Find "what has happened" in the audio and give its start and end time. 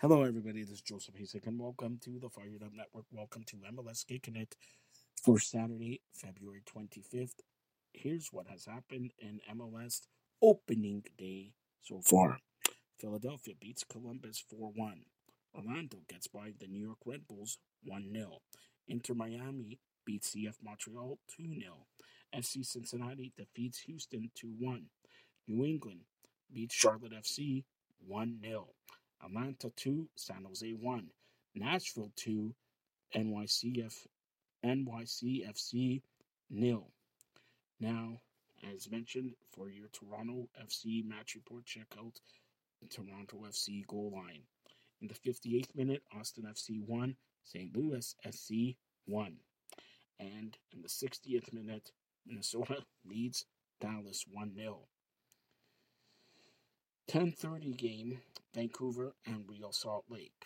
8.32-9.12